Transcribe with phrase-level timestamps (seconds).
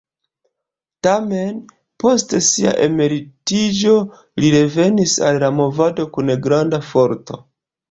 [1.07, 1.59] Tamen,
[2.03, 3.93] post sia emeritiĝo
[4.43, 7.43] li revenis al la movado kun granda forto.